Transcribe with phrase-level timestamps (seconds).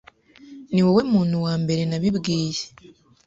[0.73, 2.61] Niwowe muntu wa mbere nabibwiye.